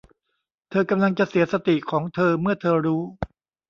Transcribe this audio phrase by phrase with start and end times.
[0.69, 3.03] เธอกำลังจะเสียสติของเธอเมื่อเธอรู้